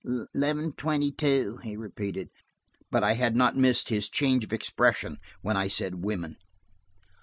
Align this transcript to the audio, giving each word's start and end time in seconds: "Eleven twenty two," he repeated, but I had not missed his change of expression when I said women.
"Eleven 0.33 0.71
twenty 0.73 1.11
two," 1.11 1.57
he 1.57 1.77
repeated, 1.77 2.29
but 2.89 3.03
I 3.03 3.13
had 3.13 3.35
not 3.35 3.55
missed 3.55 3.89
his 3.89 4.09
change 4.09 4.43
of 4.43 4.51
expression 4.51 5.19
when 5.43 5.55
I 5.55 5.67
said 5.67 6.03
women. 6.03 6.37